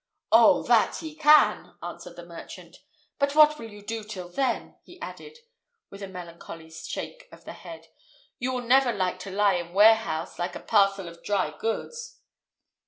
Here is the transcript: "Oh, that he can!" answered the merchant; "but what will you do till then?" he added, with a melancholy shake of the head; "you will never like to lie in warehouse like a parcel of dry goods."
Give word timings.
"Oh, 0.31 0.63
that 0.63 0.95
he 0.95 1.13
can!" 1.15 1.75
answered 1.83 2.15
the 2.15 2.25
merchant; 2.25 2.77
"but 3.19 3.35
what 3.35 3.59
will 3.59 3.69
you 3.69 3.83
do 3.83 4.03
till 4.03 4.29
then?" 4.29 4.77
he 4.81 4.99
added, 4.99 5.37
with 5.91 6.01
a 6.01 6.07
melancholy 6.07 6.71
shake 6.71 7.27
of 7.31 7.45
the 7.45 7.53
head; 7.53 7.85
"you 8.39 8.51
will 8.51 8.63
never 8.63 8.91
like 8.91 9.19
to 9.19 9.29
lie 9.31 9.53
in 9.57 9.73
warehouse 9.73 10.39
like 10.39 10.55
a 10.55 10.59
parcel 10.59 11.07
of 11.07 11.21
dry 11.21 11.55
goods." 11.55 12.19